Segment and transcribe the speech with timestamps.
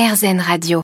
[0.00, 0.80] RZN Radio.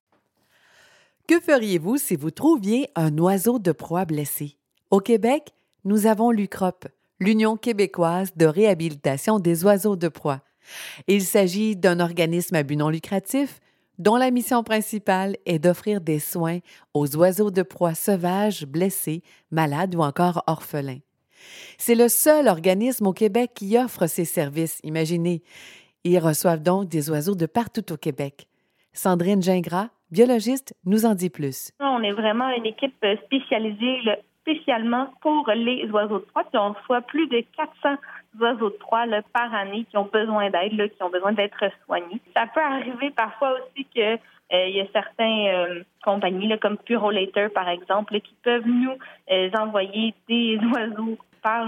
[1.26, 4.58] Que feriez-vous si vous trouviez un oiseau de proie blessé?
[4.90, 5.54] Au Québec,
[5.86, 6.84] nous avons l'UCROP,
[7.18, 10.42] l'Union québécoise de réhabilitation des oiseaux de proie.
[11.08, 13.60] Il s'agit d'un organisme à but non lucratif
[13.98, 16.58] dont la mission principale est d'offrir des soins
[16.92, 21.00] aux oiseaux de proie sauvages, blessés, malades ou encore orphelins.
[21.78, 25.42] C'est le seul organisme au Québec qui offre ces services, imaginez.
[26.04, 28.46] Ils reçoivent donc des oiseaux de partout au Québec.
[28.96, 31.70] Sandrine Gingras, biologiste, nous en dit plus.
[31.80, 33.98] On est vraiment une équipe spécialisée
[34.40, 36.44] spécialement pour les oiseaux de proie.
[36.54, 37.96] On reçoit plus de 400
[38.40, 39.04] oiseaux de proie
[39.34, 42.20] par année qui ont besoin d'aide, qui ont besoin d'être soignés.
[42.34, 44.18] Ça peut arriver parfois aussi que
[44.52, 48.94] euh, il y a certaines euh, compagnies comme Purolator, par exemple, qui peuvent nous
[49.30, 51.18] euh, envoyer des oiseaux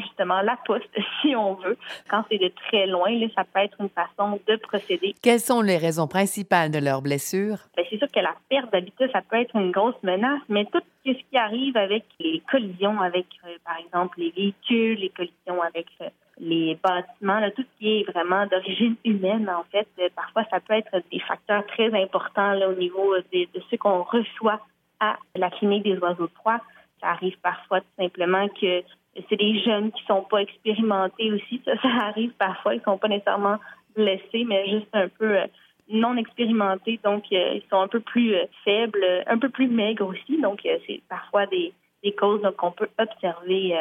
[0.01, 0.89] justement la poste
[1.23, 1.77] si on veut.
[2.09, 5.15] Quand c'est de très loin, ça peut être une façon de procéder.
[5.23, 7.59] Quelles sont les raisons principales de leur blessure?
[7.77, 10.81] Ben, c'est sûr que la perte d'habitat, ça peut être une grosse menace, mais tout
[11.05, 15.87] ce qui arrive avec les collisions avec, euh, par exemple, les véhicules, les collisions avec
[16.01, 16.09] euh,
[16.41, 20.75] les bâtiments, tout ce qui est vraiment d'origine humaine, en fait, euh, parfois ça peut
[20.75, 24.61] être des facteurs très importants au niveau de, de ce qu'on reçoit
[25.01, 26.61] à la clinique des oiseaux de proie.
[27.01, 28.83] Ça arrive parfois tout simplement que
[29.29, 31.61] c'est des jeunes qui sont pas expérimentés aussi.
[31.65, 32.75] Ça, arrive parfois.
[32.75, 33.59] Ils sont pas nécessairement
[33.95, 35.47] blessés, mais juste un peu euh,
[35.91, 37.01] non expérimentés.
[37.05, 40.41] Donc, euh, ils sont un peu plus euh, faibles, un peu plus maigres aussi.
[40.41, 43.75] Donc, c'est parfois des, des causes qu'on peut observer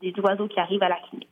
[0.00, 1.28] des oiseaux qui arrivent à la clinique.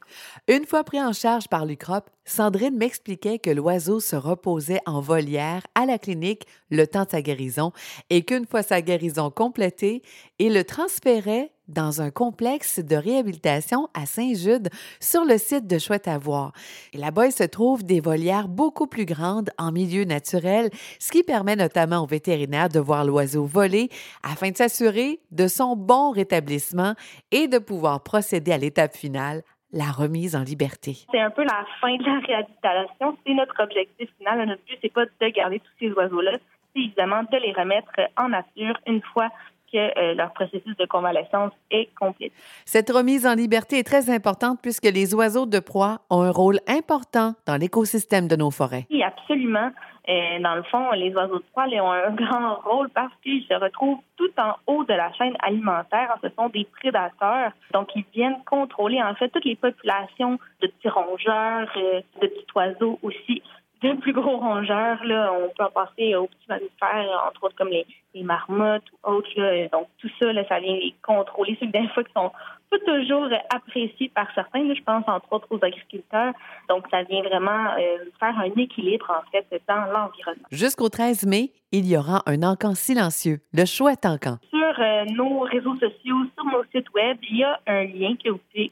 [0.48, 5.62] Une fois pris en charge par l'UCROP, Sandrine m'expliquait que l'oiseau se reposait en volière
[5.74, 7.72] à la clinique le temps de sa guérison
[8.10, 10.02] et qu'une fois sa guérison complétée,
[10.38, 14.68] il le transférait dans un complexe de réhabilitation à Saint-Jude
[15.00, 16.52] sur le site de Chouette à voir.
[16.94, 21.56] là-bas, il se trouve des volières beaucoup plus grandes en milieu naturel, ce qui permet
[21.56, 23.88] notamment aux vétérinaires de voir l'oiseau voler
[24.22, 26.94] afin de s'assurer de son bon rétablissement
[27.30, 29.42] et de pouvoir procéder à l'étape finale,
[29.72, 30.96] la remise en liberté.
[31.10, 33.16] C'est un peu la fin de la réhabilitation.
[33.26, 34.46] C'est notre objectif final.
[34.46, 36.32] Notre but, c'est pas de garder tous ces oiseaux-là,
[36.74, 39.28] c'est évidemment de les remettre en nature une fois
[39.72, 42.30] que euh, leur processus de convalescence est complet.
[42.64, 46.58] Cette remise en liberté est très importante puisque les oiseaux de proie ont un rôle
[46.68, 48.86] important dans l'écosystème de nos forêts.
[48.90, 49.70] Oui, absolument.
[50.08, 53.54] Euh, dans le fond, les oiseaux de proie ont un grand rôle parce qu'ils se
[53.54, 56.16] retrouvent tout en haut de la chaîne alimentaire.
[56.22, 57.52] Ce sont des prédateurs.
[57.72, 62.46] Donc, ils viennent contrôler en fait toutes les populations de petits rongeurs, euh, de petits
[62.54, 63.42] oiseaux aussi
[63.82, 65.04] de plus gros rongeurs.
[65.04, 67.86] Là, on peut en passer aux petits mammifères, entre autres comme les,
[68.22, 69.28] marmottes ou autres.
[69.36, 69.68] Là.
[69.68, 71.56] Donc, tout ça, là, ça vient les contrôler.
[71.60, 72.30] C'est des fois qui sont
[72.70, 74.74] pas toujours appréciés par certains.
[74.74, 76.32] je pense entre autres aux agriculteurs.
[76.68, 80.46] Donc, ça vient vraiment euh, faire un équilibre, en fait, dans l'environnement.
[80.50, 84.36] Jusqu'au 13 mai, il y aura un encan silencieux, le chouette encan.
[84.50, 88.30] Sur euh, nos réseaux sociaux, sur nos sites web, il y a un lien que
[88.30, 88.70] vous pouvez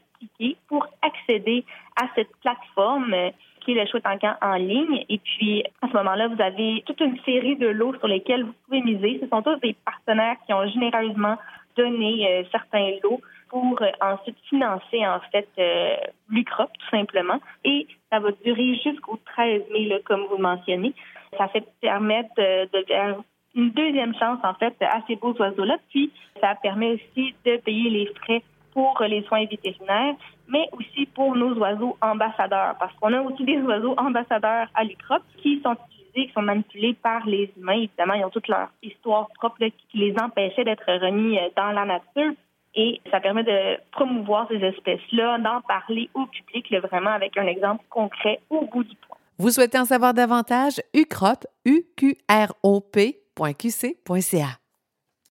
[0.69, 1.65] pour accéder
[2.01, 3.15] à cette plateforme
[3.61, 5.05] qui est le en camp en ligne.
[5.09, 8.55] Et puis, à ce moment-là, vous avez toute une série de lots sur lesquels vous
[8.65, 9.19] pouvez miser.
[9.23, 11.37] Ce sont tous des partenaires qui ont généreusement
[11.77, 15.97] donné euh, certains lots pour euh, ensuite financer, en fait, euh,
[16.31, 17.41] l'UCROP, tout simplement.
[17.65, 20.95] Et ça va durer jusqu'au 13 mai, comme vous le mentionnez.
[21.39, 23.17] Ça fait permettre de faire
[23.55, 25.77] une deuxième chance, en fait, à ces beaux oiseaux-là.
[25.91, 26.11] Puis,
[26.41, 28.43] ça permet aussi de payer les frais
[28.73, 30.15] pour les soins vétérinaires,
[30.49, 35.23] mais aussi pour nos oiseaux ambassadeurs, parce qu'on a aussi des oiseaux ambassadeurs à l'UCROP
[35.39, 37.73] qui sont utilisés, qui sont manipulés par les humains.
[37.75, 39.59] Évidemment, ils ont toute leur histoire propre
[39.91, 42.33] qui les empêchait d'être remis euh, dans la nature.
[42.75, 47.85] Et ça permet de promouvoir ces espèces-là, d'en parler au public, vraiment avec un exemple
[47.91, 49.17] concret au bout du point.
[49.39, 50.81] Vous souhaitez en savoir davantage?
[50.95, 53.17] ucrop, u q r o -P
[53.59, 54.59] .qc .ca.